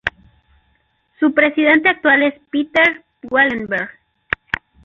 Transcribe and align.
Su 1.19 1.31
presidente 1.31 1.87
actual 1.89 2.23
es 2.23 2.33
Peter 2.49 3.03
Wallenberg. 3.29 3.91